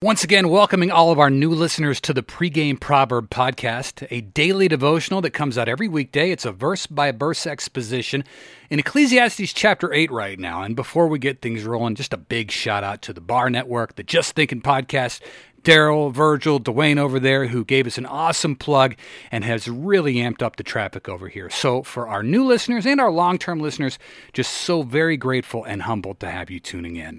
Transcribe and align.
Once 0.00 0.22
again, 0.22 0.48
welcoming 0.48 0.92
all 0.92 1.10
of 1.10 1.18
our 1.18 1.28
new 1.28 1.50
listeners 1.50 2.00
to 2.00 2.12
the 2.12 2.22
Pregame 2.22 2.78
Proverb 2.78 3.28
Podcast, 3.30 4.06
a 4.12 4.20
daily 4.20 4.68
devotional 4.68 5.20
that 5.22 5.32
comes 5.32 5.58
out 5.58 5.68
every 5.68 5.88
weekday. 5.88 6.30
It's 6.30 6.44
a 6.44 6.52
verse 6.52 6.86
by 6.86 7.10
verse 7.10 7.48
exposition 7.48 8.22
in 8.70 8.78
Ecclesiastes 8.78 9.52
chapter 9.52 9.92
8 9.92 10.12
right 10.12 10.38
now. 10.38 10.62
And 10.62 10.76
before 10.76 11.08
we 11.08 11.18
get 11.18 11.42
things 11.42 11.64
rolling, 11.64 11.96
just 11.96 12.12
a 12.12 12.16
big 12.16 12.52
shout 12.52 12.84
out 12.84 13.02
to 13.02 13.12
the 13.12 13.20
Bar 13.20 13.50
Network, 13.50 13.96
the 13.96 14.04
Just 14.04 14.36
Thinking 14.36 14.62
Podcast, 14.62 15.20
Darrell, 15.64 16.10
Virgil, 16.10 16.60
Dwayne 16.60 16.98
over 16.98 17.18
there, 17.18 17.48
who 17.48 17.64
gave 17.64 17.88
us 17.88 17.98
an 17.98 18.06
awesome 18.06 18.54
plug 18.54 18.94
and 19.32 19.42
has 19.42 19.66
really 19.66 20.14
amped 20.14 20.42
up 20.42 20.54
the 20.54 20.62
traffic 20.62 21.08
over 21.08 21.26
here. 21.26 21.50
So, 21.50 21.82
for 21.82 22.06
our 22.06 22.22
new 22.22 22.46
listeners 22.46 22.86
and 22.86 23.00
our 23.00 23.10
long 23.10 23.36
term 23.36 23.58
listeners, 23.58 23.98
just 24.32 24.52
so 24.52 24.82
very 24.82 25.16
grateful 25.16 25.64
and 25.64 25.82
humbled 25.82 26.20
to 26.20 26.30
have 26.30 26.52
you 26.52 26.60
tuning 26.60 26.94
in. 26.94 27.18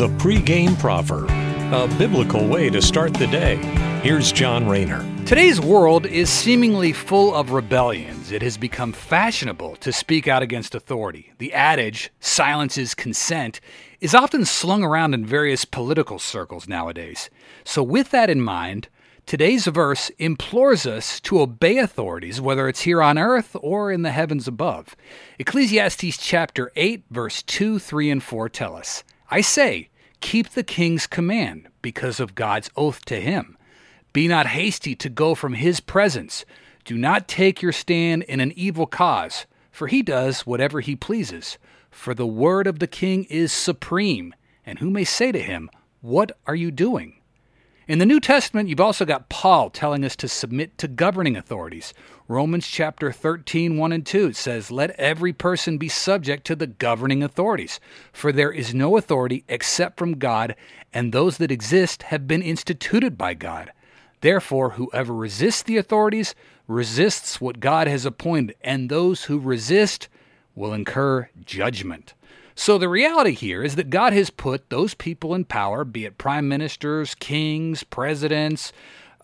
The 0.00 0.08
pregame 0.08 0.78
proverb, 0.78 1.28
a 1.74 1.86
biblical 1.98 2.48
way 2.48 2.70
to 2.70 2.80
start 2.80 3.12
the 3.12 3.26
day. 3.26 3.56
Here's 4.02 4.32
John 4.32 4.66
Rayner. 4.66 5.04
Today's 5.26 5.60
world 5.60 6.06
is 6.06 6.30
seemingly 6.30 6.94
full 6.94 7.34
of 7.34 7.50
rebellions. 7.50 8.32
It 8.32 8.40
has 8.40 8.56
become 8.56 8.94
fashionable 8.94 9.76
to 9.76 9.92
speak 9.92 10.26
out 10.26 10.42
against 10.42 10.74
authority. 10.74 11.34
The 11.36 11.52
adage, 11.52 12.10
silence 12.18 12.78
is 12.78 12.94
consent, 12.94 13.60
is 14.00 14.14
often 14.14 14.46
slung 14.46 14.82
around 14.82 15.12
in 15.12 15.26
various 15.26 15.66
political 15.66 16.18
circles 16.18 16.66
nowadays. 16.66 17.28
So, 17.62 17.82
with 17.82 18.10
that 18.10 18.30
in 18.30 18.40
mind, 18.40 18.88
today's 19.26 19.66
verse 19.66 20.08
implores 20.16 20.86
us 20.86 21.20
to 21.20 21.42
obey 21.42 21.76
authorities, 21.76 22.40
whether 22.40 22.70
it's 22.70 22.80
here 22.80 23.02
on 23.02 23.18
earth 23.18 23.54
or 23.60 23.92
in 23.92 24.00
the 24.00 24.12
heavens 24.12 24.48
above. 24.48 24.96
Ecclesiastes 25.38 26.16
chapter 26.16 26.72
8, 26.74 27.04
verse 27.10 27.42
2, 27.42 27.78
3, 27.78 28.10
and 28.10 28.22
4 28.22 28.48
tell 28.48 28.74
us 28.74 29.04
I 29.32 29.42
say, 29.42 29.89
keep 30.20 30.50
the 30.50 30.62
king's 30.62 31.06
command 31.06 31.68
because 31.82 32.20
of 32.20 32.34
God's 32.34 32.70
oath 32.76 33.04
to 33.06 33.20
him. 33.20 33.56
Be 34.12 34.26
not 34.26 34.46
hasty 34.46 34.94
to 34.96 35.08
go 35.08 35.34
from 35.34 35.54
his 35.54 35.80
presence. 35.80 36.44
Do 36.84 36.96
not 36.96 37.28
take 37.28 37.62
your 37.62 37.72
stand 37.72 38.24
in 38.24 38.40
an 38.40 38.52
evil 38.56 38.86
cause, 38.86 39.46
for 39.70 39.86
he 39.86 40.02
does 40.02 40.46
whatever 40.46 40.80
he 40.80 40.96
pleases. 40.96 41.58
For 41.90 42.14
the 42.14 42.26
word 42.26 42.66
of 42.66 42.78
the 42.78 42.86
king 42.86 43.24
is 43.24 43.52
supreme, 43.52 44.34
and 44.66 44.78
who 44.78 44.90
may 44.90 45.04
say 45.04 45.32
to 45.32 45.40
him, 45.40 45.70
What 46.00 46.32
are 46.46 46.54
you 46.54 46.70
doing? 46.70 47.19
In 47.90 47.98
the 47.98 48.06
New 48.06 48.20
Testament, 48.20 48.68
you've 48.68 48.78
also 48.78 49.04
got 49.04 49.28
Paul 49.28 49.68
telling 49.68 50.04
us 50.04 50.14
to 50.14 50.28
submit 50.28 50.78
to 50.78 50.86
governing 50.86 51.36
authorities. 51.36 51.92
Romans 52.28 52.68
chapter 52.68 53.10
13, 53.10 53.76
1 53.76 53.90
and 53.90 54.06
2 54.06 54.32
says, 54.32 54.70
Let 54.70 54.90
every 54.90 55.32
person 55.32 55.76
be 55.76 55.88
subject 55.88 56.46
to 56.46 56.54
the 56.54 56.68
governing 56.68 57.24
authorities, 57.24 57.80
for 58.12 58.30
there 58.30 58.52
is 58.52 58.72
no 58.72 58.96
authority 58.96 59.42
except 59.48 59.98
from 59.98 60.20
God, 60.20 60.54
and 60.94 61.12
those 61.12 61.38
that 61.38 61.50
exist 61.50 62.04
have 62.04 62.28
been 62.28 62.42
instituted 62.42 63.18
by 63.18 63.34
God. 63.34 63.72
Therefore, 64.20 64.70
whoever 64.70 65.12
resists 65.12 65.64
the 65.64 65.76
authorities 65.76 66.36
resists 66.68 67.40
what 67.40 67.58
God 67.58 67.88
has 67.88 68.06
appointed, 68.06 68.54
and 68.60 68.88
those 68.88 69.24
who 69.24 69.40
resist 69.40 70.08
will 70.54 70.72
incur 70.72 71.28
judgment. 71.44 72.14
So 72.60 72.76
the 72.76 72.90
reality 72.90 73.32
here 73.32 73.62
is 73.62 73.76
that 73.76 73.88
God 73.88 74.12
has 74.12 74.28
put 74.28 74.68
those 74.68 74.92
people 74.92 75.34
in 75.34 75.46
power, 75.46 75.82
be 75.82 76.04
it 76.04 76.18
prime 76.18 76.46
ministers, 76.46 77.14
kings, 77.14 77.84
presidents, 77.84 78.70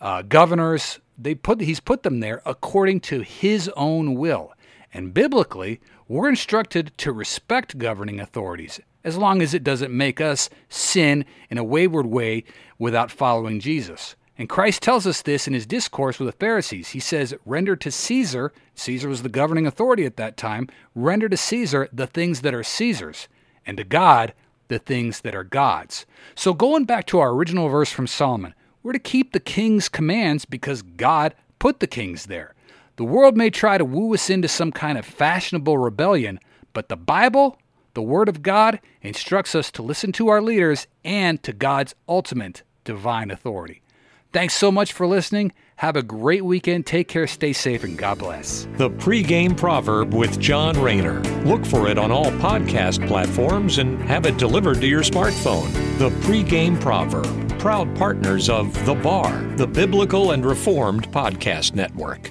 uh, 0.00 0.22
governors, 0.22 1.00
they 1.18 1.34
put 1.34 1.60
he's 1.60 1.78
put 1.78 2.02
them 2.02 2.20
there 2.20 2.40
according 2.46 3.00
to 3.00 3.20
his 3.20 3.68
own 3.76 4.14
will. 4.14 4.54
And 4.94 5.12
biblically, 5.12 5.82
we're 6.08 6.30
instructed 6.30 6.96
to 6.96 7.12
respect 7.12 7.76
governing 7.76 8.20
authorities 8.20 8.80
as 9.04 9.18
long 9.18 9.42
as 9.42 9.52
it 9.52 9.62
doesn't 9.62 9.94
make 9.94 10.18
us 10.18 10.48
sin 10.70 11.26
in 11.50 11.58
a 11.58 11.62
wayward 11.62 12.06
way 12.06 12.42
without 12.78 13.10
following 13.10 13.60
Jesus. 13.60 14.16
And 14.38 14.48
Christ 14.48 14.82
tells 14.82 15.06
us 15.06 15.22
this 15.22 15.46
in 15.46 15.54
his 15.54 15.66
discourse 15.66 16.18
with 16.18 16.26
the 16.26 16.38
Pharisees. 16.38 16.90
He 16.90 17.00
says, 17.00 17.34
Render 17.46 17.74
to 17.76 17.90
Caesar, 17.90 18.52
Caesar 18.74 19.08
was 19.08 19.22
the 19.22 19.30
governing 19.30 19.66
authority 19.66 20.04
at 20.04 20.16
that 20.16 20.36
time, 20.36 20.68
render 20.94 21.28
to 21.28 21.36
Caesar 21.36 21.88
the 21.92 22.06
things 22.06 22.42
that 22.42 22.54
are 22.54 22.62
Caesar's, 22.62 23.28
and 23.64 23.78
to 23.78 23.84
God 23.84 24.34
the 24.68 24.78
things 24.78 25.20
that 25.20 25.34
are 25.34 25.44
God's. 25.44 26.04
So, 26.34 26.52
going 26.52 26.84
back 26.84 27.06
to 27.06 27.18
our 27.18 27.30
original 27.30 27.68
verse 27.68 27.90
from 27.90 28.06
Solomon, 28.06 28.54
we're 28.82 28.92
to 28.92 28.98
keep 28.98 29.32
the 29.32 29.40
king's 29.40 29.88
commands 29.88 30.44
because 30.44 30.82
God 30.82 31.34
put 31.58 31.80
the 31.80 31.86
kings 31.86 32.26
there. 32.26 32.54
The 32.96 33.04
world 33.04 33.36
may 33.36 33.50
try 33.50 33.78
to 33.78 33.84
woo 33.84 34.14
us 34.14 34.28
into 34.30 34.48
some 34.48 34.72
kind 34.72 34.98
of 34.98 35.06
fashionable 35.06 35.78
rebellion, 35.78 36.40
but 36.72 36.88
the 36.88 36.96
Bible, 36.96 37.58
the 37.94 38.02
Word 38.02 38.28
of 38.28 38.42
God, 38.42 38.80
instructs 39.02 39.54
us 39.54 39.70
to 39.72 39.82
listen 39.82 40.12
to 40.12 40.28
our 40.28 40.42
leaders 40.42 40.86
and 41.04 41.42
to 41.42 41.52
God's 41.52 41.94
ultimate 42.08 42.62
divine 42.84 43.30
authority. 43.30 43.82
Thanks 44.36 44.52
so 44.52 44.70
much 44.70 44.92
for 44.92 45.06
listening. 45.06 45.54
Have 45.76 45.96
a 45.96 46.02
great 46.02 46.44
weekend. 46.44 46.84
Take 46.84 47.08
care, 47.08 47.26
stay 47.26 47.54
safe, 47.54 47.84
and 47.84 47.96
God 47.96 48.18
bless. 48.18 48.68
The 48.76 48.90
pregame 48.90 49.56
proverb 49.56 50.12
with 50.12 50.38
John 50.38 50.78
Rayner. 50.78 51.22
Look 51.46 51.64
for 51.64 51.88
it 51.88 51.96
on 51.96 52.12
all 52.12 52.26
podcast 52.32 53.08
platforms 53.08 53.78
and 53.78 53.98
have 54.02 54.26
it 54.26 54.36
delivered 54.36 54.82
to 54.82 54.86
your 54.86 55.00
smartphone. 55.00 55.72
The 55.98 56.10
pregame 56.20 56.78
proverb, 56.78 57.58
proud 57.58 57.96
partners 57.96 58.50
of 58.50 58.74
The 58.84 58.94
Bar, 58.96 59.42
the 59.56 59.66
Biblical 59.66 60.32
and 60.32 60.44
Reformed 60.44 61.10
Podcast 61.12 61.74
Network. 61.74 62.30